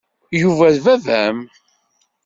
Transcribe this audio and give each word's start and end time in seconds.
Yuba 0.41 0.67
d 0.75 0.77
baba-m. 0.85 1.37